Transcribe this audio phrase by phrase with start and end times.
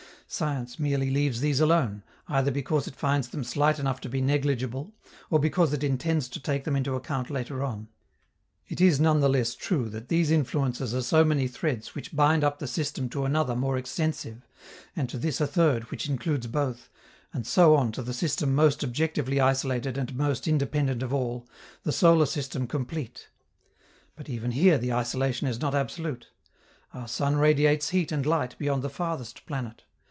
[0.33, 4.93] Science merely leaves these alone, either because it finds them slight enough to be negligible,
[5.29, 7.89] or because it intends to take them into account later on.
[8.69, 12.45] It is none the less true that these influences are so many threads which bind
[12.45, 14.47] up the system to another more extensive,
[14.95, 16.87] and to this a third which includes both,
[17.33, 21.45] and so on to the system most objectively isolated and most independent of all,
[21.83, 23.27] the solar system complete.
[24.15, 26.29] But, even here, the isolation is not absolute.
[26.93, 29.83] Our sun radiates heat and light beyond the farthest planet.